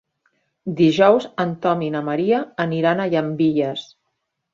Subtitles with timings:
[0.77, 3.85] Dijous en Tom i na Maria aniran a Llambilles.